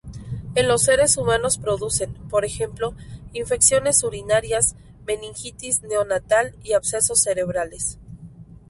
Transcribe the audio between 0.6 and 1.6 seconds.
los seres humanos